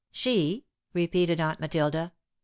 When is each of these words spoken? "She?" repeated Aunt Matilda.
"She?" 0.11 0.65
repeated 0.93 1.39
Aunt 1.39 1.59
Matilda. 1.59 2.13